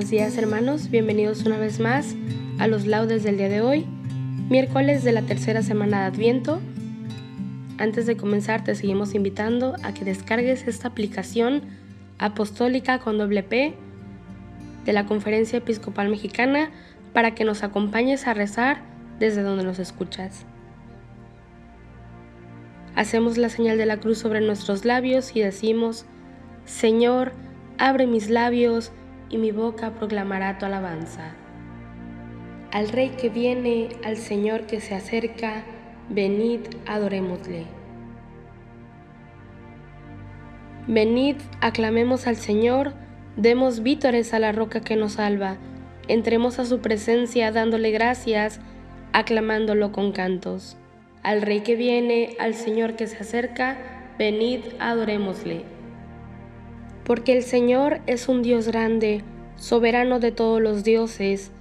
Buenos 0.00 0.12
días 0.12 0.38
hermanos, 0.38 0.88
bienvenidos 0.88 1.44
una 1.44 1.58
vez 1.58 1.78
más 1.78 2.16
a 2.58 2.66
los 2.66 2.86
laudes 2.86 3.22
del 3.22 3.36
día 3.36 3.50
de 3.50 3.60
hoy, 3.60 3.84
miércoles 4.48 5.04
de 5.04 5.12
la 5.12 5.20
tercera 5.20 5.62
semana 5.62 6.00
de 6.00 6.06
Adviento. 6.06 6.58
Antes 7.76 8.06
de 8.06 8.16
comenzar 8.16 8.64
te 8.64 8.74
seguimos 8.74 9.14
invitando 9.14 9.76
a 9.82 9.92
que 9.92 10.06
descargues 10.06 10.66
esta 10.66 10.88
aplicación 10.88 11.64
apostólica 12.18 12.98
con 13.00 13.18
doble 13.18 13.42
P 13.42 13.74
de 14.86 14.92
la 14.94 15.04
Conferencia 15.04 15.58
Episcopal 15.58 16.08
Mexicana 16.08 16.70
para 17.12 17.34
que 17.34 17.44
nos 17.44 17.62
acompañes 17.62 18.26
a 18.26 18.32
rezar 18.32 18.80
desde 19.18 19.42
donde 19.42 19.64
nos 19.64 19.78
escuchas. 19.78 20.46
Hacemos 22.96 23.36
la 23.36 23.50
señal 23.50 23.76
de 23.76 23.84
la 23.84 23.98
cruz 23.98 24.16
sobre 24.16 24.40
nuestros 24.40 24.86
labios 24.86 25.36
y 25.36 25.40
decimos, 25.40 26.06
Señor, 26.64 27.32
abre 27.76 28.06
mis 28.06 28.30
labios, 28.30 28.92
y 29.30 29.38
mi 29.38 29.52
boca 29.52 29.92
proclamará 29.92 30.58
tu 30.58 30.66
alabanza. 30.66 31.32
Al 32.72 32.88
Rey 32.88 33.10
que 33.10 33.30
viene, 33.30 33.88
al 34.04 34.16
Señor 34.16 34.66
que 34.66 34.80
se 34.80 34.94
acerca, 34.94 35.62
venid, 36.08 36.60
adorémosle. 36.86 37.66
Venid, 40.86 41.36
aclamemos 41.60 42.26
al 42.26 42.36
Señor, 42.36 42.92
demos 43.36 43.82
vítores 43.82 44.34
a 44.34 44.40
la 44.40 44.52
roca 44.52 44.80
que 44.80 44.96
nos 44.96 45.12
salva, 45.12 45.56
entremos 46.08 46.58
a 46.58 46.64
su 46.64 46.80
presencia 46.80 47.52
dándole 47.52 47.92
gracias, 47.92 48.60
aclamándolo 49.12 49.92
con 49.92 50.12
cantos. 50.12 50.76
Al 51.22 51.42
Rey 51.42 51.60
que 51.60 51.76
viene, 51.76 52.36
al 52.40 52.54
Señor 52.54 52.96
que 52.96 53.06
se 53.06 53.18
acerca, 53.18 53.78
venid, 54.18 54.60
adorémosle 54.78 55.79
porque 57.04 57.36
el 57.36 57.42
Señor 57.42 58.00
es 58.06 58.28
un 58.28 58.42
Dios 58.42 58.68
grande, 58.68 59.24
soberano 59.56 60.20
de 60.20 60.32
todos 60.32 60.60
los 60.60 60.84
dioses, 60.84 61.52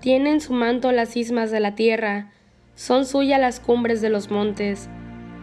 tiene 0.00 0.30
en 0.30 0.40
su 0.40 0.52
manto 0.52 0.92
las 0.92 1.16
ismas 1.16 1.50
de 1.50 1.60
la 1.60 1.74
tierra, 1.74 2.30
son 2.74 3.04
suyas 3.04 3.40
las 3.40 3.58
cumbres 3.58 4.00
de 4.00 4.10
los 4.10 4.30
montes, 4.30 4.88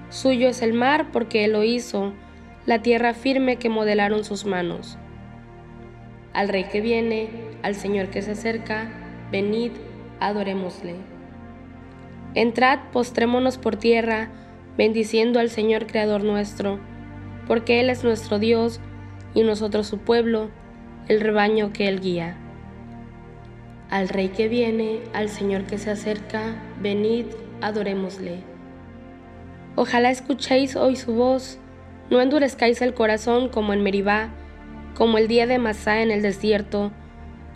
suyo 0.09 0.47
es 0.47 0.61
el 0.61 0.73
mar 0.73 1.07
porque 1.11 1.45
Él 1.45 1.53
lo 1.53 1.63
hizo, 1.63 2.13
la 2.65 2.81
tierra 2.81 3.13
firme 3.13 3.57
que 3.57 3.69
modelaron 3.69 4.23
sus 4.23 4.45
manos. 4.45 4.97
Al 6.33 6.49
Rey 6.49 6.65
que 6.65 6.81
viene, 6.81 7.29
al 7.63 7.75
Señor 7.75 8.09
que 8.09 8.21
se 8.21 8.31
acerca, 8.31 8.89
venid, 9.31 9.71
adorémosle. 10.19 10.95
Entrad, 12.33 12.79
postrémonos 12.91 13.57
por 13.57 13.75
tierra, 13.75 14.29
bendiciendo 14.77 15.39
al 15.39 15.49
Señor 15.49 15.87
Creador 15.87 16.23
nuestro, 16.23 16.79
porque 17.47 17.79
Él 17.79 17.89
es 17.89 18.03
nuestro 18.03 18.39
Dios, 18.39 18.79
y 19.35 19.43
nosotros 19.43 19.85
su 19.85 19.99
pueblo, 19.99 20.49
el 21.07 21.21
rebaño 21.21 21.71
que 21.71 21.87
él 21.87 21.99
guía. 21.99 22.35
Al 23.91 24.09
Rey 24.09 24.29
que 24.29 24.47
viene, 24.47 25.01
al 25.13 25.29
Señor 25.29 25.65
que 25.65 25.77
se 25.77 25.91
acerca, 25.91 26.55
venid, 26.81 27.27
adorémosle. 27.61 28.39
Ojalá 29.75 30.09
escuchéis 30.09 30.75
hoy 30.75 30.95
su 30.95 31.13
voz, 31.13 31.59
no 32.09 32.21
endurezcáis 32.21 32.81
el 32.81 32.93
corazón 32.93 33.49
como 33.49 33.73
en 33.73 33.83
Meribá, 33.83 34.29
como 34.95 35.17
el 35.17 35.27
día 35.27 35.45
de 35.45 35.59
Masá 35.59 36.01
en 36.01 36.11
el 36.11 36.21
desierto, 36.21 36.91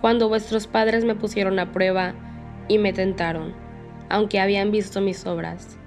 cuando 0.01 0.29
vuestros 0.29 0.67
padres 0.67 1.05
me 1.05 1.15
pusieron 1.15 1.57
a 1.59 1.71
prueba 1.71 2.13
y 2.67 2.77
me 2.77 2.93
tentaron, 2.93 3.53
aunque 4.09 4.39
habían 4.39 4.71
visto 4.71 5.01
mis 5.01 5.25
obras. 5.25 5.77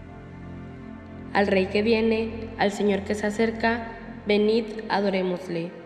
Al 1.35 1.47
Rey 1.47 1.67
que 1.67 1.83
viene, 1.83 2.49
al 2.59 2.73
Señor 2.73 3.03
que 3.03 3.15
se 3.15 3.27
acerca, 3.27 3.93
venid, 4.27 4.65
adorémosle. 4.89 5.82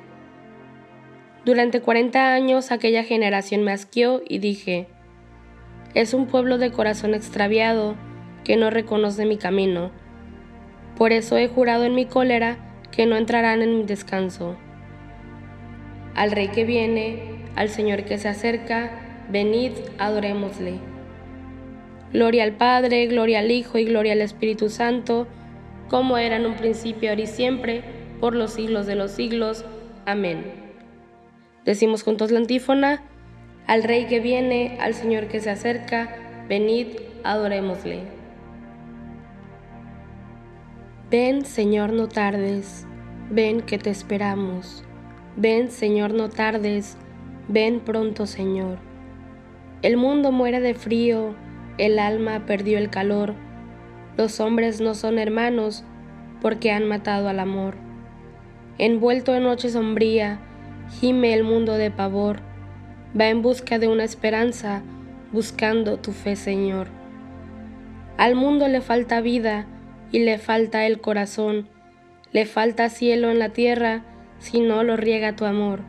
Durante 1.47 1.81
cuarenta 1.81 2.35
años 2.35 2.73
aquella 2.73 3.05
generación 3.05 3.63
me 3.63 3.71
asqueó 3.71 4.21
y 4.29 4.41
dije, 4.41 4.89
es 5.95 6.13
un 6.13 6.27
pueblo 6.27 6.59
de 6.59 6.73
corazón 6.73 7.15
extraviado 7.15 7.95
que 8.43 8.57
no 8.57 8.69
reconoce 8.69 9.27
mi 9.27 9.37
camino. 9.37 9.93
Por 10.97 11.13
eso 11.13 11.37
he 11.37 11.47
jurado 11.47 11.85
en 11.85 11.95
mi 11.95 12.05
cólera 12.05 12.57
que 12.91 13.07
no 13.07 13.17
entrarán 13.17 13.63
en 13.63 13.79
mi 13.79 13.85
descanso. 13.85 14.57
Al 16.17 16.33
Rey 16.33 16.49
que 16.49 16.65
viene, 16.65 17.45
al 17.55 17.69
Señor 17.69 18.03
que 18.03 18.19
se 18.19 18.27
acerca, 18.27 18.91
venid, 19.31 19.71
adorémosle. 19.99 20.81
Gloria 22.13 22.43
al 22.43 22.57
Padre, 22.57 23.07
gloria 23.07 23.39
al 23.39 23.53
Hijo 23.53 23.79
y 23.79 23.85
gloria 23.85 24.15
al 24.15 24.21
Espíritu 24.21 24.69
Santo, 24.69 25.29
como 25.89 26.19
era 26.19 26.39
en 26.39 26.47
un 26.47 26.57
principio, 26.57 27.11
ahora 27.11 27.23
y 27.23 27.29
siempre, 27.29 27.85
por 28.19 28.35
los 28.35 28.55
siglos 28.55 28.87
de 28.87 28.97
los 28.97 29.13
siglos. 29.13 29.65
Amén. 30.07 30.66
Decimos 31.67 32.05
juntos 32.05 32.31
la 32.31 32.39
antífona, 32.39 33.03
al 33.67 33.83
Rey 33.83 34.07
que 34.07 34.21
viene, 34.21 34.79
al 34.81 34.95
Señor 34.95 35.27
que 35.27 35.41
se 35.41 35.51
acerca, 35.51 36.15
venid, 36.49 36.87
adorémosle. 37.25 38.03
Ven, 41.11 41.45
Señor, 41.45 41.93
no 41.93 42.09
tardes, 42.09 42.87
ven 43.31 43.61
que 43.61 43.79
te 43.79 43.91
esperamos. 43.91 44.85
Ven, 45.37 45.71
Señor, 45.71 46.15
no 46.15 46.31
tardes, 46.31 46.97
ven 47.49 47.81
pronto, 47.81 48.27
Señor. 48.27 48.79
El 49.83 49.97
mundo 49.97 50.31
muere 50.31 50.61
de 50.61 50.75
frío, 50.75 51.35
el 51.79 51.99
alma 51.99 52.47
perdió 52.47 52.79
el 52.79 52.91
calor, 52.91 53.35
los 54.17 54.41
hombres 54.41 54.81
no 54.81 54.95
son 54.95 55.19
hermanos 55.19 55.85
porque 56.41 56.71
han 56.71 56.87
matado 56.87 57.29
al 57.29 57.41
amor. 57.41 57.75
Envuelto 58.79 59.35
en 59.35 59.43
noche 59.43 59.69
sombría, 59.69 60.41
gime 60.91 61.35
el 61.35 61.45
mundo 61.45 61.75
de 61.75 61.91
pavor, 61.91 62.41
va 63.19 63.29
en 63.29 63.43
busca 63.43 63.79
de 63.79 63.89
una 63.89 64.05
esperanza, 64.05 64.83
buscando 65.33 65.99
tu 65.99 66.13
fe, 66.13 66.37
Señor. 66.37 66.89
Al 68.17 68.35
mundo 68.35 68.69
le 68.69 68.81
falta 68.81 69.21
vida 69.21 69.67
y 70.13 70.21
le 70.21 70.39
falta 70.39 70.87
el 70.87 71.01
corazón, 71.01 71.69
le 72.33 72.47
falta 72.47 72.89
cielo 72.89 73.31
en 73.31 73.39
la 73.39 73.51
tierra 73.51 74.05
si 74.39 74.61
no 74.61 74.83
lo 74.83 74.97
riega 74.97 75.37
tu 75.37 75.45
amor. 75.45 75.81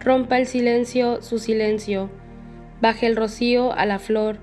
Rompa 0.00 0.38
el 0.38 0.46
silencio 0.46 1.22
su 1.22 1.38
silencio, 1.38 2.10
baje 2.80 3.06
el 3.06 3.16
rocío 3.16 3.72
a 3.72 3.86
la 3.86 3.98
flor. 3.98 4.38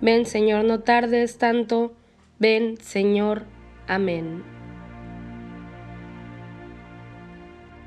Ven, 0.00 0.26
Señor, 0.26 0.64
no 0.64 0.80
tardes 0.80 1.38
tanto, 1.38 1.94
ven, 2.38 2.76
Señor. 2.78 3.44
Amén. 3.86 4.55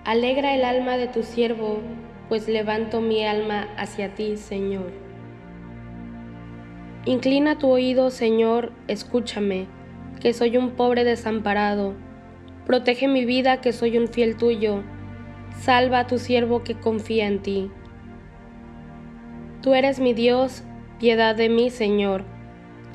Alegra 0.09 0.55
el 0.55 0.65
alma 0.65 0.97
de 0.97 1.07
tu 1.07 1.21
siervo, 1.21 1.81
pues 2.29 2.47
levanto 2.47 2.99
mi 2.99 3.23
alma 3.23 3.67
hacia 3.77 4.15
ti, 4.15 4.37
Señor. 4.37 4.91
Inclina 7.05 7.59
tu 7.59 7.69
oído, 7.69 8.09
Señor, 8.09 8.73
escúchame, 8.87 9.67
que 10.19 10.33
soy 10.33 10.57
un 10.57 10.71
pobre 10.71 11.03
desamparado. 11.03 11.93
Protege 12.65 13.07
mi 13.07 13.23
vida, 13.23 13.61
que 13.61 13.71
soy 13.71 13.99
un 13.99 14.07
fiel 14.07 14.35
tuyo. 14.35 14.81
Salva 15.59 15.99
a 15.99 16.07
tu 16.07 16.17
siervo 16.17 16.63
que 16.63 16.73
confía 16.73 17.27
en 17.27 17.43
ti. 17.43 17.69
Tú 19.61 19.75
eres 19.75 19.99
mi 19.99 20.15
Dios, 20.15 20.63
piedad 20.97 21.35
de 21.35 21.49
mí, 21.49 21.69
Señor, 21.69 22.23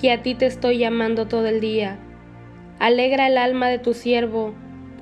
que 0.01 0.11
a 0.11 0.21
ti 0.21 0.35
te 0.35 0.47
estoy 0.47 0.79
llamando 0.79 1.29
todo 1.29 1.47
el 1.47 1.61
día. 1.61 1.97
Alegra 2.81 3.29
el 3.29 3.39
alma 3.39 3.69
de 3.69 3.79
tu 3.79 3.95
siervo, 3.95 4.53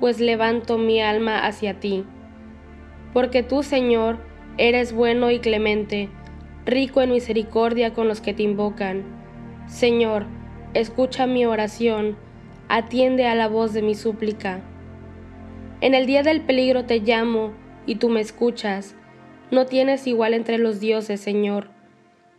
pues 0.03 0.19
levanto 0.19 0.77
mi 0.77 0.99
alma 0.99 1.45
hacia 1.45 1.79
ti. 1.79 2.03
Porque 3.13 3.41
tú, 3.41 3.63
Señor, 3.63 4.17
eres 4.57 4.91
bueno 4.91 5.31
y 5.31 5.39
clemente, 5.39 6.09
rico 6.65 7.01
en 7.01 7.11
misericordia 7.11 7.93
con 7.93 8.09
los 8.09 8.19
que 8.19 8.33
te 8.33 8.43
invocan. 8.43 9.05
Señor, 9.65 10.25
escucha 10.73 11.25
mi 11.25 11.45
oración, 11.45 12.17
atiende 12.67 13.27
a 13.27 13.33
la 13.33 13.47
voz 13.47 13.71
de 13.71 13.81
mi 13.81 13.95
súplica. 13.95 14.59
En 15.79 15.93
el 15.93 16.05
día 16.05 16.21
del 16.21 16.41
peligro 16.41 16.83
te 16.83 16.99
llamo, 16.99 17.53
y 17.85 17.95
tú 17.95 18.09
me 18.09 18.19
escuchas. 18.19 18.97
No 19.51 19.67
tienes 19.67 20.05
igual 20.05 20.33
entre 20.33 20.57
los 20.57 20.81
dioses, 20.81 21.21
Señor, 21.21 21.69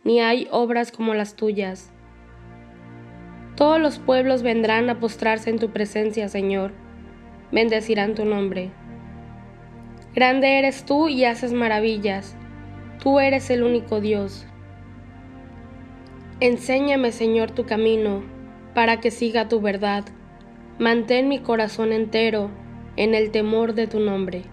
ni 0.03 0.19
hay 0.19 0.47
obras 0.51 0.91
como 0.91 1.15
las 1.15 1.35
tuyas. 1.35 1.91
Todos 3.55 3.81
los 3.81 3.97
pueblos 3.97 4.43
vendrán 4.43 4.87
a 4.91 4.99
postrarse 4.99 5.49
en 5.49 5.57
tu 5.57 5.71
presencia, 5.71 6.29
Señor. 6.29 6.84
Bendecirán 7.55 8.13
tu 8.13 8.25
nombre. 8.25 8.69
Grande 10.13 10.59
eres 10.59 10.85
tú 10.85 11.07
y 11.07 11.23
haces 11.23 11.53
maravillas. 11.53 12.37
Tú 13.01 13.19
eres 13.19 13.49
el 13.49 13.63
único 13.63 13.99
Dios. 13.99 14.45
Enséñame, 16.41 17.11
Señor, 17.11 17.49
tu 17.51 17.65
camino, 17.65 18.21
para 18.73 18.99
que 18.99 19.09
siga 19.09 19.47
tu 19.47 19.61
verdad. 19.61 20.03
Mantén 20.77 21.29
mi 21.29 21.39
corazón 21.39 21.93
entero 21.93 22.51
en 22.97 23.15
el 23.15 23.31
temor 23.31 23.73
de 23.73 23.87
tu 23.87 23.99
nombre. 23.99 24.43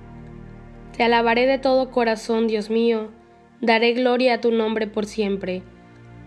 Te 0.97 1.03
alabaré 1.03 1.47
de 1.47 1.59
todo 1.59 1.91
corazón, 1.91 2.47
Dios 2.47 2.71
mío, 2.71 3.11
daré 3.61 3.93
gloria 3.93 4.35
a 4.35 4.41
tu 4.41 4.53
nombre 4.53 4.87
por 4.87 5.05
siempre, 5.05 5.63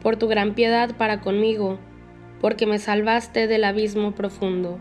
por 0.03 0.17
tu 0.17 0.27
gran 0.27 0.53
piedad 0.53 0.95
para 0.95 1.21
conmigo 1.21 1.79
porque 2.45 2.67
me 2.67 2.77
salvaste 2.77 3.47
del 3.47 3.63
abismo 3.63 4.13
profundo. 4.13 4.79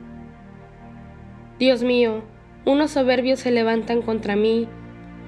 Dios 1.59 1.83
mío, 1.83 2.23
unos 2.65 2.91
soberbios 2.91 3.39
se 3.39 3.53
levantan 3.53 4.03
contra 4.03 4.35
mí, 4.35 4.67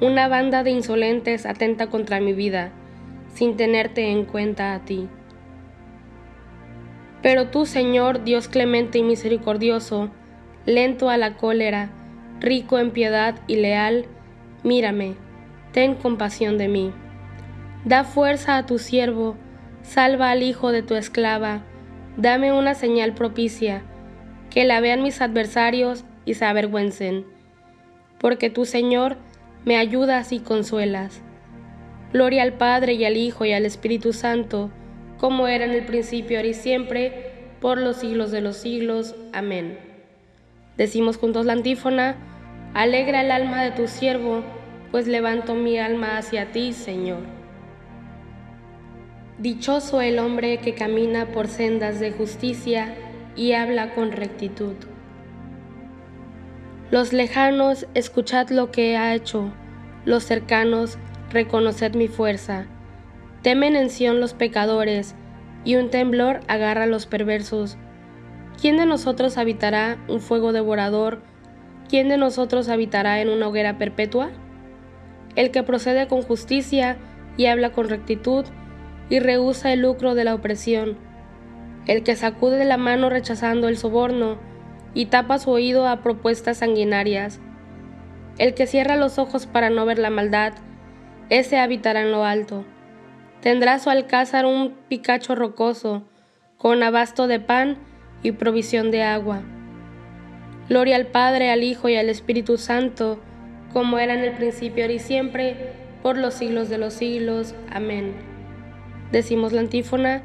una 0.01 0.27
banda 0.27 0.65
de 0.65 0.71
insolentes 0.73 1.47
atenta 1.47 1.87
contra 1.87 2.19
mi 2.19 2.33
vida, 2.33 2.73
sin 3.33 3.57
tenerte 3.57 4.11
en 4.11 4.25
cuenta 4.25 4.75
a 4.75 4.85
ti. 4.85 5.09
Pero 7.23 7.49
tú, 7.49 7.65
Señor, 7.65 8.25
Dios 8.25 8.49
clemente 8.49 8.99
y 8.99 9.03
misericordioso, 9.03 10.11
lento 10.65 11.11
a 11.11 11.17
la 11.17 11.37
cólera, 11.37 11.91
rico 12.41 12.79
en 12.79 12.91
piedad 12.91 13.37
y 13.47 13.57
leal, 13.57 14.07
mírame, 14.65 15.15
ten 15.73 15.95
compasión 15.95 16.59
de 16.59 16.67
mí. 16.67 16.93
Da 17.85 18.03
fuerza 18.03 18.57
a 18.57 18.67
tu 18.67 18.79
siervo, 18.79 19.37
salva 19.83 20.31
al 20.31 20.43
hijo 20.43 20.73
de 20.73 20.83
tu 20.83 20.95
esclava, 20.97 21.63
Dame 22.17 22.51
una 22.51 22.75
señal 22.75 23.13
propicia, 23.13 23.83
que 24.49 24.65
la 24.65 24.81
vean 24.81 25.03
mis 25.03 25.21
adversarios 25.21 26.05
y 26.27 26.35
se 26.35 26.45
avergüencen, 26.45 27.25
porque 28.19 28.51
tú, 28.51 28.67
Señor, 28.67 29.17
me 29.65 29.79
ayudas 29.79 30.33
y 30.33 30.41
consuelas. 30.41 31.23
Gloria 32.13 32.43
al 32.43 32.53
Padre 32.53 32.93
y 32.93 33.07
al 33.07 33.17
Hijo 33.17 33.47
y 33.47 33.53
al 33.53 33.65
Espíritu 33.65 34.13
Santo, 34.13 34.71
como 35.17 35.49
era 35.49 35.65
en 35.65 35.71
el 35.71 35.87
principio, 35.87 36.37
ahora 36.37 36.49
y 36.49 36.55
siempre, 36.55 37.33
por 37.61 37.79
los 37.79 37.97
siglos 37.97 38.31
de 38.31 38.43
los 38.43 38.59
siglos. 38.59 39.15
Amén. 39.33 39.79
Decimos 40.77 41.17
juntos 41.17 41.47
la 41.47 41.55
antífona, 41.55 42.17
Alegra 42.75 43.23
el 43.23 43.31
alma 43.31 43.63
de 43.63 43.71
tu 43.71 43.89
siervo, 43.89 44.43
pues 44.91 45.07
levanto 45.07 45.55
mi 45.55 45.79
alma 45.79 46.19
hacia 46.19 46.53
ti, 46.53 46.75
Señor. 46.75 47.21
Dichoso 49.39 50.03
el 50.03 50.19
hombre 50.19 50.59
que 50.59 50.75
camina 50.75 51.33
por 51.33 51.49
sendas 51.49 52.01
de 52.01 52.13
justicia 52.13 52.95
y 53.35 53.53
habla 53.53 53.95
con 53.95 54.13
rectitud. 54.13 54.75
Los 56.89 57.13
lejanos, 57.13 57.89
escuchad 57.95 58.51
lo 58.51 58.71
que 58.71 58.97
ha 58.97 59.13
hecho, 59.13 59.53
los 60.05 60.23
cercanos, 60.23 60.99
reconoced 61.31 61.97
mi 61.97 62.07
fuerza. 62.07 62.67
Temen 63.43 63.75
en 63.75 63.91
Sión 63.91 64.21
los 64.21 64.35
pecadores, 64.35 65.17
y 65.65 65.75
un 65.75 65.91
temblor 65.91 66.39
agarra 66.47 66.85
a 66.85 66.87
los 66.87 67.07
perversos. 67.07 67.77
¿Quién 68.61 68.77
de 68.77 68.87
nosotros 68.87 69.37
habitará 69.37 69.99
un 70.07 70.21
fuego 70.21 70.53
devorador? 70.53 71.23
¿Quién 71.89 72.09
de 72.09 72.19
nosotros 72.19 72.69
habitará 72.69 73.21
en 73.21 73.31
una 73.31 73.49
hoguera 73.49 73.79
perpetua? 73.79 74.31
El 75.35 75.51
que 75.51 75.65
procede 75.65 76.07
con 76.07 76.23
justicia 76.23 76.99
y 77.37 77.47
habla 77.47 77.73
con 77.73 77.89
rectitud, 77.89 78.45
y 79.11 79.19
rehúsa 79.19 79.73
el 79.73 79.83
lucro 79.83 80.15
de 80.15 80.23
la 80.23 80.37
opresión, 80.37 80.97
el 81.89 82.05
que 82.05 82.15
sacude 82.15 82.59
de 82.59 82.65
la 82.65 82.77
mano 82.77 83.11
rechazando 83.11 83.67
el 83.67 83.77
soborno 83.77 84.39
y 84.97 85.07
tapa 85.07 85.39
su 85.39 85.51
oído 85.51 85.87
a 85.87 86.01
propuestas 86.01 86.57
sanguinarias, 86.57 87.39
el 88.39 88.55
que 88.55 88.67
cierra 88.67 88.97
los 88.97 89.19
ojos 89.19 89.47
para 89.47 89.69
no 89.69 89.85
ver 89.85 89.99
la 89.99 90.09
maldad, 90.09 90.55
ese 91.29 91.59
habitará 91.59 92.01
en 92.01 92.13
lo 92.13 92.25
alto. 92.25 92.65
Tendrá 93.43 93.79
su 93.79 93.91
alcázar 93.91 94.47
un 94.47 94.75
picacho 94.89 95.35
rocoso, 95.35 96.03
con 96.57 96.83
abasto 96.83 97.27
de 97.27 97.41
pan 97.41 97.77
y 98.23 98.33
provisión 98.33 98.91
de 98.91 99.03
agua. 99.03 99.43
Gloria 100.71 100.97
al 100.97 101.09
Padre, 101.09 101.51
al 101.51 101.63
Hijo 101.63 101.91
y 101.91 101.97
al 101.97 102.09
Espíritu 102.09 102.57
Santo, 102.57 103.21
como 103.75 103.99
era 103.99 104.15
en 104.15 104.21
el 104.21 104.33
principio, 104.33 104.85
ahora 104.85 104.95
y 104.95 104.99
siempre, 104.99 105.75
por 106.03 106.17
los 106.17 106.33
siglos 106.33 106.71
de 106.71 106.79
los 106.79 106.95
siglos. 106.95 107.55
Amén. 107.71 108.15
Decimos 109.13 109.53
la 109.53 109.61
antífona, 109.61 110.23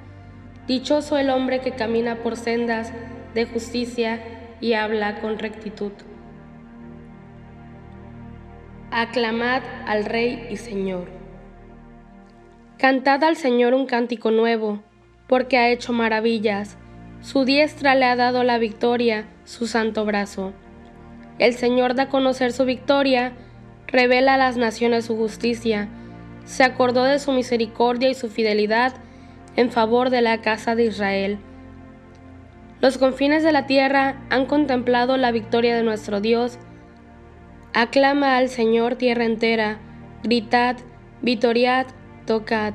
Dichoso 0.65 1.17
el 1.17 1.29
hombre 1.29 1.59
que 1.59 1.71
camina 1.71 2.23
por 2.23 2.37
sendas 2.37 2.93
de 3.33 3.45
justicia 3.45 4.21
y 4.61 4.73
habla 4.73 5.19
con 5.19 5.39
rectitud. 5.39 5.91
Aclamad 8.91 9.63
al 9.85 10.05
Rey 10.05 10.47
y 10.49 10.55
Señor. 10.55 11.09
Cantad 12.77 13.23
al 13.23 13.35
Señor 13.35 13.73
un 13.73 13.85
cántico 13.85 14.31
nuevo, 14.31 14.81
porque 15.27 15.57
ha 15.57 15.69
hecho 15.69 15.91
maravillas. 15.91 16.77
Su 17.21 17.43
diestra 17.43 17.95
le 17.95 18.05
ha 18.05 18.15
dado 18.15 18.43
la 18.43 18.57
victoria, 18.57 19.25
su 19.43 19.67
santo 19.67 20.05
brazo. 20.05 20.53
El 21.39 21.53
Señor 21.55 21.95
da 21.95 22.03
a 22.03 22.09
conocer 22.09 22.53
su 22.53 22.63
victoria, 22.63 23.33
revela 23.87 24.35
a 24.35 24.37
las 24.37 24.55
naciones 24.55 25.05
su 25.05 25.17
justicia 25.17 25.89
se 26.45 26.63
acordó 26.63 27.03
de 27.03 27.19
su 27.19 27.31
misericordia 27.31 28.09
y 28.09 28.13
su 28.13 28.29
fidelidad 28.29 28.93
en 29.55 29.71
favor 29.71 30.09
de 30.09 30.21
la 30.21 30.41
casa 30.41 30.75
de 30.75 30.85
Israel. 30.85 31.39
Los 32.81 32.97
confines 32.97 33.43
de 33.43 33.51
la 33.51 33.67
tierra 33.67 34.19
han 34.31 34.47
contemplado 34.47 35.15
la 35.15 35.31
victoria 35.31 35.75
de 35.75 35.83
nuestro 35.83 36.19
Dios. 36.19 36.57
Aclama 37.73 38.37
al 38.37 38.49
Señor 38.49 38.95
tierra 38.95 39.25
entera, 39.25 39.77
gritad, 40.23 40.77
vitoriad, 41.21 41.85
tocad. 42.25 42.73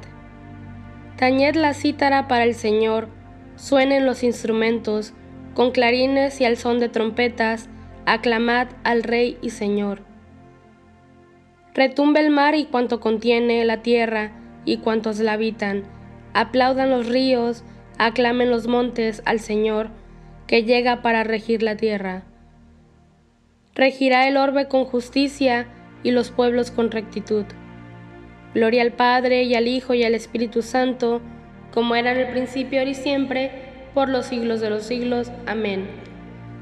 Tañed 1.16 1.56
la 1.56 1.74
cítara 1.74 2.28
para 2.28 2.44
el 2.44 2.54
Señor, 2.54 3.08
suenen 3.56 4.06
los 4.06 4.22
instrumentos, 4.22 5.12
con 5.54 5.72
clarines 5.72 6.40
y 6.40 6.44
al 6.44 6.56
son 6.56 6.78
de 6.78 6.88
trompetas, 6.88 7.68
aclamad 8.04 8.68
al 8.84 9.02
Rey 9.02 9.38
y 9.42 9.50
Señor. 9.50 10.02
Retumbe 11.74 12.20
el 12.20 12.30
mar 12.30 12.54
y 12.54 12.66
cuanto 12.66 13.00
contiene 13.00 13.64
la 13.64 13.82
tierra 13.82 14.30
y 14.64 14.78
cuantos 14.78 15.18
la 15.18 15.32
habitan. 15.32 15.82
Aplaudan 16.32 16.90
los 16.90 17.08
ríos, 17.08 17.64
aclamen 17.98 18.50
los 18.50 18.66
montes 18.66 19.22
al 19.24 19.40
Señor, 19.40 19.90
que 20.46 20.64
llega 20.64 21.02
para 21.02 21.24
regir 21.24 21.62
la 21.62 21.76
tierra. 21.76 22.22
Regirá 23.74 24.26
el 24.28 24.36
orbe 24.36 24.68
con 24.68 24.84
justicia 24.84 25.66
y 26.02 26.10
los 26.10 26.30
pueblos 26.30 26.70
con 26.70 26.90
rectitud. 26.90 27.44
Gloria 28.54 28.82
al 28.82 28.92
Padre 28.92 29.42
y 29.42 29.54
al 29.54 29.68
Hijo 29.68 29.94
y 29.94 30.02
al 30.04 30.14
Espíritu 30.14 30.62
Santo, 30.62 31.20
como 31.72 31.94
era 31.94 32.12
en 32.12 32.18
el 32.18 32.28
principio, 32.32 32.78
ahora 32.78 32.90
y 32.90 32.94
siempre, 32.94 33.50
por 33.92 34.08
los 34.08 34.26
siglos 34.26 34.60
de 34.60 34.70
los 34.70 34.84
siglos. 34.84 35.30
Amén. 35.46 35.86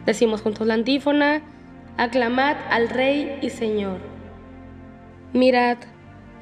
Decimos 0.06 0.42
juntos 0.42 0.66
la 0.66 0.74
antífona, 0.74 1.42
aclamad 1.96 2.56
al 2.70 2.88
Rey 2.88 3.38
y 3.42 3.50
Señor. 3.50 3.98
Mirad, 5.32 5.78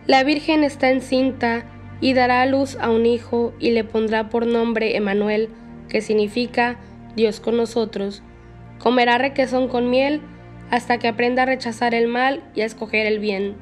la 0.06 0.24
Virgen 0.24 0.64
está 0.64 0.90
encinta 0.90 1.64
y 2.02 2.14
dará 2.14 2.44
luz 2.44 2.76
a 2.80 2.90
un 2.90 3.06
hijo 3.06 3.54
y 3.60 3.70
le 3.70 3.84
pondrá 3.84 4.28
por 4.28 4.44
nombre 4.44 4.96
Emanuel, 4.96 5.48
que 5.88 6.02
significa 6.02 6.76
Dios 7.14 7.38
con 7.38 7.56
nosotros. 7.56 8.22
Comerá 8.78 9.18
requesón 9.18 9.68
con 9.68 9.88
miel 9.88 10.20
hasta 10.70 10.98
que 10.98 11.06
aprenda 11.06 11.44
a 11.44 11.46
rechazar 11.46 11.94
el 11.94 12.08
mal 12.08 12.42
y 12.56 12.62
a 12.62 12.64
escoger 12.66 13.06
el 13.06 13.20
bien. 13.20 13.54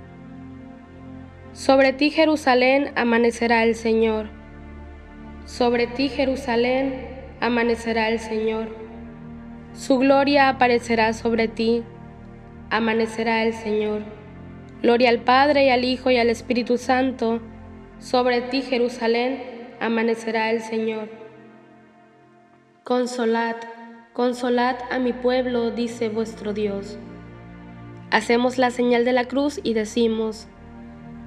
Sobre 1.53 1.93
ti, 1.93 2.11
Jerusalén, 2.11 2.93
amanecerá 2.97 3.63
el 3.63 3.75
Señor. 3.75 4.31
Sobre 5.45 5.87
ti, 5.87 6.09
Jerusalén, 6.09 6.95
amanecerá 7.41 8.09
el 8.09 8.21
Señor. 8.21 8.75
Su 9.75 9.99
gloria 9.99 10.49
aparecerá 10.49 11.13
sobre 11.13 11.47
ti, 11.47 11.83
amanecerá 12.71 13.43
el 13.43 13.53
Señor. 13.53 14.03
Gloria 14.81 15.11
al 15.11 15.19
Padre 15.19 15.67
y 15.67 15.69
al 15.69 15.85
Hijo 15.85 16.11
y 16.11 16.17
al 16.17 16.31
Espíritu 16.31 16.79
Santo. 16.79 17.43
Sobre 18.01 18.41
ti, 18.41 18.63
Jerusalén, 18.63 19.43
amanecerá 19.79 20.51
el 20.51 20.63
Señor. 20.63 21.11
Consolad, 22.83 23.57
consolad 24.15 24.77
a 24.91 24.99
mi 24.99 25.13
pueblo, 25.13 25.71
dice 25.71 26.09
vuestro 26.09 26.55
Dios. 26.55 26.99
Hacemos 28.11 28.57
la 28.57 28.71
señal 28.71 29.05
de 29.05 29.13
la 29.13 29.27
cruz 29.27 29.61
y 29.63 29.75
decimos, 29.75 30.49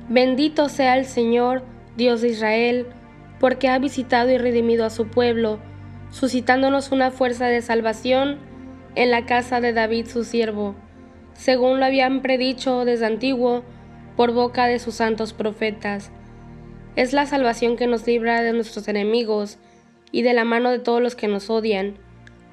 Bendito 0.10 0.68
sea 0.68 0.98
el 0.98 1.06
Señor, 1.06 1.64
Dios 1.96 2.22
de 2.22 2.30
Israel, 2.30 2.88
porque 3.40 3.70
ha 3.70 3.78
visitado 3.78 4.32
y 4.32 4.40
redimido 4.40 4.84
a 4.84 4.90
su 4.90 5.06
pueblo, 5.06 5.60
suscitándonos 6.10 6.92
una 6.92 7.12
fuerza 7.12 7.46
de 7.46 7.62
salvación 7.62 8.40
en 8.96 9.12
la 9.12 9.28
casa 9.28 9.62
de 9.62 9.74
David 9.74 10.08
su 10.08 10.24
siervo, 10.24 10.74
según 11.34 11.80
lo 11.80 11.86
habían 11.86 12.24
predicho 12.24 12.84
desde 12.84 13.06
antiguo 13.06 13.64
por 14.18 14.34
boca 14.34 14.66
de 14.66 14.80
sus 14.80 14.96
santos 14.96 15.34
profetas. 15.34 16.12
Es 16.96 17.12
la 17.12 17.26
salvación 17.26 17.76
que 17.76 17.88
nos 17.88 18.06
libra 18.06 18.44
de 18.44 18.54
nuestros 18.54 18.88
enemigos 18.88 19.58
y 20.12 20.22
de 20.22 20.34
la 20.34 20.46
mano 20.46 20.70
de 20.70 20.78
todos 20.78 21.02
los 21.02 21.16
que 21.16 21.28
nos 21.28 21.50
odian, 21.50 21.96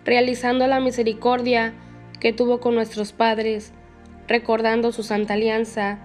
realizando 0.07 0.67
la 0.67 0.81
misericordia 0.81 1.75
que 2.21 2.33
tuvo 2.33 2.59
con 2.59 2.75
nuestros 2.75 3.13
padres, 3.13 3.73
recordando 4.29 4.93
su 4.93 5.03
santa 5.03 5.35
alianza 5.35 5.99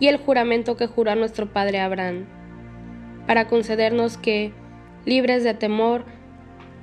y 0.00 0.08
el 0.08 0.16
juramento 0.16 0.76
que 0.76 0.88
juró 0.88 1.12
a 1.12 1.14
nuestro 1.14 1.52
padre 1.52 1.78
Abraham, 1.78 2.26
para 3.28 3.46
concedernos 3.46 4.16
que, 4.16 4.52
libres 5.04 5.44
de 5.44 5.54
temor, 5.54 6.04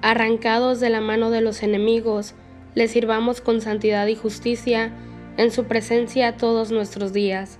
arrancados 0.01 0.79
de 0.79 0.89
la 0.89 1.01
mano 1.01 1.29
de 1.29 1.41
los 1.41 1.61
enemigos, 1.61 2.35
le 2.73 2.87
sirvamos 2.87 3.41
con 3.41 3.59
santidad 3.59 4.07
y 4.07 4.15
justicia 4.15 4.93
en 5.35 5.51
su 5.51 5.65
presencia 5.65 6.37
todos 6.37 6.71
nuestros 6.71 7.11
días. 7.11 7.59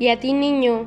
Y 0.00 0.08
a 0.08 0.18
ti, 0.18 0.32
niño, 0.32 0.86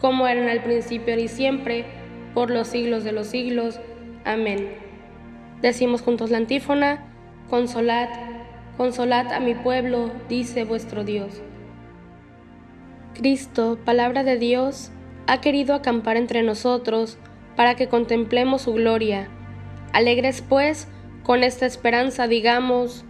como 0.00 0.26
eran 0.26 0.48
al 0.48 0.62
principio 0.62 1.18
y 1.18 1.28
siempre, 1.28 1.84
por 2.34 2.50
los 2.50 2.68
siglos 2.68 3.04
de 3.04 3.12
los 3.12 3.28
siglos. 3.28 3.80
Amén. 4.24 4.74
Decimos 5.62 6.02
juntos 6.02 6.30
la 6.30 6.38
antífona, 6.38 7.06
Consolad, 7.48 8.08
consolad 8.76 9.32
a 9.32 9.38
mi 9.38 9.54
pueblo, 9.54 10.10
dice 10.28 10.64
vuestro 10.64 11.04
Dios. 11.04 11.42
Cristo, 13.14 13.78
palabra 13.84 14.24
de 14.24 14.36
Dios, 14.36 14.90
ha 15.28 15.40
querido 15.40 15.74
acampar 15.74 16.16
entre 16.16 16.42
nosotros 16.42 17.18
para 17.54 17.76
que 17.76 17.86
contemplemos 17.86 18.62
su 18.62 18.72
gloria. 18.72 19.28
Alegres 19.92 20.42
pues, 20.42 20.88
con 21.22 21.44
esta 21.44 21.66
esperanza 21.66 22.26
digamos, 22.26 23.04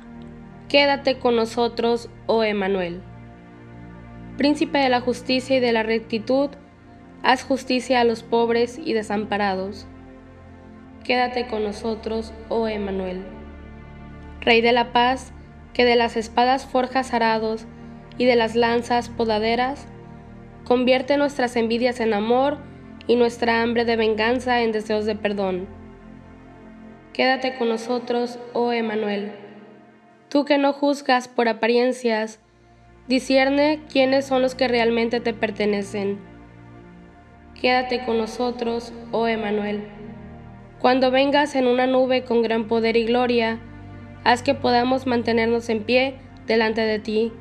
quédate 0.68 1.18
con 1.18 1.34
nosotros, 1.34 2.10
oh 2.26 2.44
Emanuel. 2.44 3.00
Príncipe 4.36 4.78
de 4.78 4.90
la 4.90 5.00
justicia 5.00 5.56
y 5.56 5.60
de 5.60 5.72
la 5.72 5.82
rectitud, 5.82 6.50
haz 7.26 7.42
justicia 7.42 8.00
a 8.00 8.04
los 8.04 8.22
pobres 8.22 8.78
y 8.82 8.94
desamparados. 8.94 9.86
Quédate 11.04 11.46
con 11.48 11.64
nosotros, 11.64 12.32
oh 12.48 12.68
Emanuel. 12.68 13.24
Rey 14.40 14.60
de 14.62 14.72
la 14.72 14.92
paz, 14.92 15.32
que 15.74 15.84
de 15.84 15.96
las 15.96 16.16
espadas 16.16 16.64
forjas 16.64 17.12
arados 17.12 17.66
y 18.16 18.24
de 18.24 18.36
las 18.36 18.54
lanzas 18.54 19.10
podaderas, 19.10 19.86
Convierte 20.66 21.16
nuestras 21.16 21.54
envidias 21.54 22.00
en 22.00 22.12
amor 22.12 22.58
y 23.06 23.14
nuestra 23.14 23.62
hambre 23.62 23.84
de 23.84 23.94
venganza 23.94 24.62
en 24.62 24.72
deseos 24.72 25.06
de 25.06 25.14
perdón. 25.14 25.68
Quédate 27.12 27.54
con 27.54 27.68
nosotros, 27.68 28.40
oh 28.52 28.72
Emanuel. 28.72 29.30
Tú 30.28 30.44
que 30.44 30.58
no 30.58 30.72
juzgas 30.72 31.28
por 31.28 31.46
apariencias, 31.48 32.40
discierne 33.06 33.78
quiénes 33.92 34.26
son 34.26 34.42
los 34.42 34.56
que 34.56 34.66
realmente 34.66 35.20
te 35.20 35.32
pertenecen. 35.32 36.18
Quédate 37.60 38.04
con 38.04 38.18
nosotros, 38.18 38.92
oh 39.12 39.26
Emanuel. 39.26 39.88
Cuando 40.78 41.10
vengas 41.10 41.54
en 41.56 41.66
una 41.66 41.86
nube 41.86 42.24
con 42.24 42.42
gran 42.42 42.68
poder 42.68 42.96
y 42.96 43.04
gloria, 43.04 43.58
haz 44.24 44.42
que 44.42 44.54
podamos 44.54 45.06
mantenernos 45.06 45.68
en 45.68 45.82
pie 45.82 46.16
delante 46.46 46.82
de 46.82 46.98
ti 46.98 47.32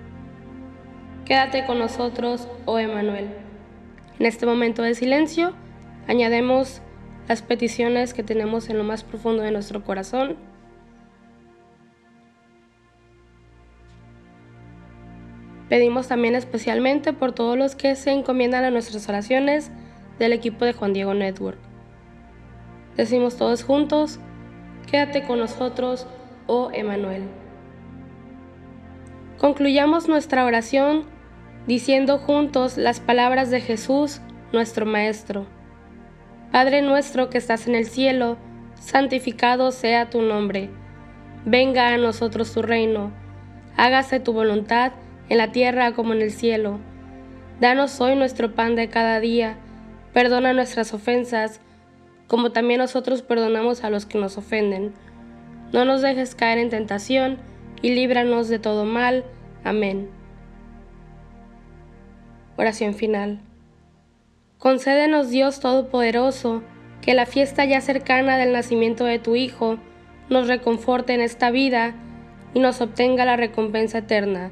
Quédate 1.26 1.66
con 1.66 1.80
nosotros, 1.80 2.48
oh 2.66 2.78
Emanuel. 2.78 3.30
En 4.20 4.28
este 4.28 4.46
momento 4.46 4.84
de 4.84 4.94
silencio, 4.94 5.54
añademos 6.08 6.84
las 7.28 7.42
peticiones 7.42 8.14
que 8.14 8.22
tenemos 8.22 8.70
en 8.70 8.78
lo 8.78 8.84
más 8.84 9.04
profundo 9.04 9.42
de 9.42 9.50
nuestro 9.50 9.84
corazón. 9.84 10.38
Pedimos 15.68 16.08
también 16.08 16.36
especialmente 16.36 17.12
por 17.12 17.32
todos 17.32 17.58
los 17.58 17.76
que 17.76 17.96
se 17.96 18.12
encomiendan 18.12 18.64
a 18.64 18.70
nuestras 18.70 19.10
oraciones 19.10 19.72
del 20.20 20.34
equipo 20.34 20.66
de 20.66 20.74
Juan 20.74 20.94
Diego 20.94 21.14
Network. 21.14 21.58
Decimos 22.98 23.38
todos 23.38 23.64
juntos, 23.64 24.20
quédate 24.90 25.24
con 25.24 25.40
nosotros, 25.40 26.08
oh 26.48 26.70
Emanuel. 26.74 27.24
Concluyamos 29.38 30.08
nuestra 30.08 30.46
oración 30.46 31.04
diciendo 31.68 32.20
juntos 32.20 32.78
las 32.78 33.00
palabras 33.00 33.52
de 33.52 33.60
Jesús, 33.60 34.22
nuestro 34.54 34.86
Maestro. 34.86 35.46
Padre 36.52 36.82
nuestro 36.82 37.30
que 37.30 37.38
estás 37.38 37.68
en 37.68 37.76
el 37.76 37.86
cielo, 37.86 38.38
santificado 38.76 39.72
sea 39.72 40.10
tu 40.10 40.22
nombre. 40.22 40.70
Venga 41.44 41.90
a 41.90 41.98
nosotros 41.98 42.54
tu 42.54 42.62
reino. 42.62 43.12
Hágase 43.76 44.20
tu 44.20 44.32
voluntad 44.32 44.94
en 45.28 45.38
la 45.38 45.52
tierra 45.52 45.92
como 45.94 46.14
en 46.14 46.22
el 46.22 46.32
cielo. 46.32 46.80
Danos 47.60 48.00
hoy 48.00 48.16
nuestro 48.16 48.54
pan 48.54 48.76
de 48.76 48.90
cada 48.90 49.20
día. 49.20 49.58
Perdona 50.16 50.54
nuestras 50.54 50.94
ofensas, 50.94 51.60
como 52.28 52.54
también 52.54 52.80
nosotros 52.80 53.22
perdonamos 53.22 53.84
a 53.84 53.90
los 53.90 54.06
que 54.06 54.18
nos 54.18 54.38
ofenden. 54.38 54.94
No 55.74 55.84
nos 55.84 56.02
dejes 56.02 56.36
caer 56.36 56.58
en 56.58 56.70
tentación, 56.70 57.38
y 57.82 57.94
líbranos 57.94 58.48
de 58.48 58.58
todo 58.58 58.86
mal. 58.86 59.26
Amén. 59.66 60.10
Oración 62.56 62.94
final. 62.94 63.42
Concédenos 64.58 65.32
Dios 65.32 65.60
Todopoderoso, 65.60 66.64
que 67.02 67.14
la 67.14 67.26
fiesta 67.26 67.66
ya 67.66 67.82
cercana 67.82 68.38
del 68.38 68.54
nacimiento 68.54 69.04
de 69.04 69.20
tu 69.20 69.36
Hijo 69.36 69.80
nos 70.30 70.48
reconforte 70.48 71.14
en 71.14 71.20
esta 71.20 71.52
vida 71.52 71.94
y 72.54 72.62
nos 72.62 72.80
obtenga 72.80 73.26
la 73.26 73.36
recompensa 73.36 73.98
eterna. 73.98 74.52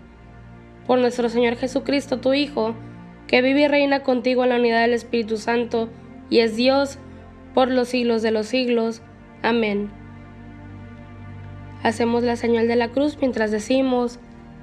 Por 0.86 1.00
nuestro 1.00 1.30
Señor 1.30 1.56
Jesucristo, 1.56 2.20
tu 2.20 2.34
Hijo, 2.34 2.76
que 3.28 3.42
vive 3.42 3.62
y 3.62 3.68
reina 3.68 4.02
contigo 4.02 4.44
en 4.44 4.50
la 4.50 4.58
unidad 4.58 4.82
del 4.82 4.94
Espíritu 4.94 5.38
Santo 5.38 5.90
y 6.30 6.40
es 6.40 6.56
Dios 6.56 7.00
por 7.54 7.70
los 7.70 7.90
siglos 7.90 8.22
de 8.22 8.32
los 8.32 8.48
siglos. 8.48 9.02
Amén. 9.42 9.90
Hacemos 11.84 12.24
la 12.24 12.36
señal 12.36 12.68
de 12.68 12.76
la 12.76 12.90
cruz 12.90 13.18
mientras 13.20 13.52
decimos, 13.52 14.20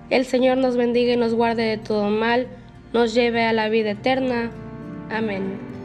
el 0.08 0.24
Señor 0.24 0.56
nos 0.58 0.76
bendiga 0.76 1.12
y 1.12 1.16
nos 1.16 1.34
guarde 1.34 1.62
de 1.62 1.78
todo 1.78 2.08
mal 2.10 2.48
nos 2.92 3.14
lleve 3.14 3.44
a 3.44 3.52
la 3.52 3.68
vida 3.68 3.90
eterna. 3.90 4.50
Amén. 5.10 5.79